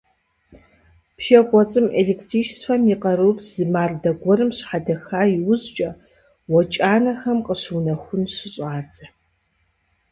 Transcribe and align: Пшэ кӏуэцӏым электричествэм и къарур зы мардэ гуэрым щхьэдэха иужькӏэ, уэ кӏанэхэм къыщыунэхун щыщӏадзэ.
Пшэ 1.17 1.39
кӏуэцӏым 1.49 1.87
электричествэм 2.01 2.81
и 2.93 2.95
къарур 3.03 3.37
зы 3.49 3.63
мардэ 3.73 4.11
гуэрым 4.21 4.51
щхьэдэха 4.57 5.21
иужькӏэ, 5.35 5.89
уэ 6.51 6.61
кӏанэхэм 6.73 7.37
къыщыунэхун 7.45 8.23
щыщӏадзэ. 8.33 9.05